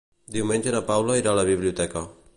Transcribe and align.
Diumenge 0.35 0.73
na 0.77 0.81
Paula 0.89 1.19
irà 1.21 1.35
a 1.35 1.39
la 1.41 1.47
biblioteca. 1.51 2.05